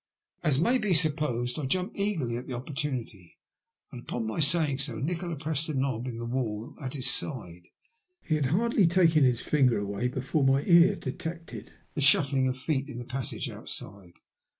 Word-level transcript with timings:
As 0.41 0.59
may 0.59 0.79
be 0.79 0.95
supposed, 0.95 1.59
I 1.59 1.65
jumped 1.67 1.95
eagerly 1.95 2.35
at 2.35 2.47
the 2.47 2.53
oppor 2.53 2.73
timity; 2.73 3.35
and 3.91 4.01
upon 4.01 4.25
my 4.25 4.39
saying 4.39 4.79
so, 4.79 4.95
Nikola 4.95 5.35
pressed 5.35 5.69
a 5.69 5.75
knob 5.75 6.07
in 6.07 6.17
the 6.17 6.25
wall 6.25 6.73
at 6.81 6.95
his 6.95 7.07
side. 7.07 7.67
He 8.23 8.33
had 8.33 8.47
hardly 8.47 8.87
taken 8.87 9.23
his 9.23 9.41
finger 9.41 9.77
away 9.77 10.07
before 10.07 10.43
my 10.43 10.63
ear 10.63 10.95
detected 10.95 11.71
the 11.93 12.01
shuffling 12.01 12.47
of 12.47 12.57
feet 12.57 12.89
in 12.89 12.97
the 12.97 13.05
passage 13.05 13.47
outside. 13.47 14.13